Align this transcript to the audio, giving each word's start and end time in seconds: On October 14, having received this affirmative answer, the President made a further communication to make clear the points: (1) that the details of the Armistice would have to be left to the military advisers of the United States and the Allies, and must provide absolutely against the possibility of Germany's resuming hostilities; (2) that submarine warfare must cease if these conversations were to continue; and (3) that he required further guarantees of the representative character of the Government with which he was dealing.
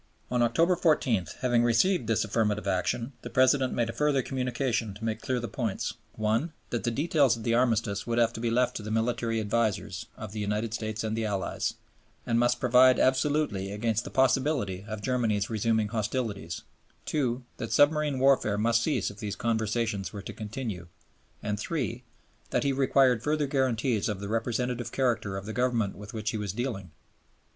On 0.31 0.41
October 0.41 0.75
14, 0.75 1.27
having 1.41 1.63
received 1.63 2.07
this 2.07 2.25
affirmative 2.25 2.65
answer, 2.65 3.11
the 3.21 3.29
President 3.29 3.71
made 3.71 3.87
a 3.87 3.93
further 3.93 4.23
communication 4.23 4.95
to 4.95 5.05
make 5.05 5.21
clear 5.21 5.39
the 5.39 5.47
points: 5.47 5.93
(1) 6.13 6.51
that 6.71 6.83
the 6.83 6.89
details 6.89 7.37
of 7.37 7.43
the 7.43 7.53
Armistice 7.53 8.07
would 8.07 8.17
have 8.17 8.33
to 8.33 8.39
be 8.39 8.49
left 8.49 8.75
to 8.77 8.81
the 8.81 8.89
military 8.89 9.39
advisers 9.39 10.07
of 10.17 10.31
the 10.31 10.39
United 10.39 10.73
States 10.73 11.03
and 11.03 11.15
the 11.15 11.25
Allies, 11.25 11.75
and 12.25 12.39
must 12.39 12.59
provide 12.59 12.97
absolutely 12.99 13.71
against 13.71 14.03
the 14.03 14.09
possibility 14.09 14.83
of 14.87 15.03
Germany's 15.03 15.51
resuming 15.51 15.89
hostilities; 15.89 16.63
(2) 17.05 17.43
that 17.57 17.71
submarine 17.71 18.17
warfare 18.17 18.57
must 18.57 18.81
cease 18.81 19.11
if 19.11 19.17
these 19.19 19.35
conversations 19.35 20.11
were 20.11 20.23
to 20.23 20.33
continue; 20.33 20.87
and 21.43 21.59
(3) 21.59 22.03
that 22.49 22.63
he 22.63 22.73
required 22.73 23.21
further 23.21 23.45
guarantees 23.45 24.09
of 24.09 24.19
the 24.19 24.27
representative 24.27 24.91
character 24.91 25.37
of 25.37 25.45
the 25.45 25.53
Government 25.53 25.95
with 25.95 26.11
which 26.11 26.31
he 26.31 26.37
was 26.37 26.53
dealing. 26.53 26.89